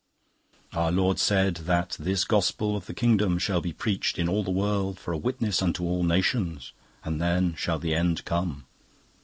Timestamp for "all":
4.27-4.43, 5.83-6.01